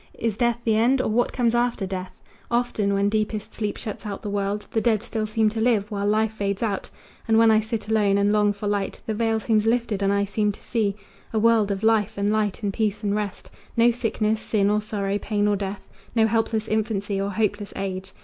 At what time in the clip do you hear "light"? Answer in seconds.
8.67-8.99, 12.33-12.63